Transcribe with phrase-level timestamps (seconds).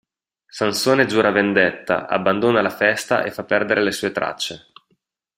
[0.47, 4.71] Sansone giura vendetta, abbandona la festa e fa perdere le sue tracce.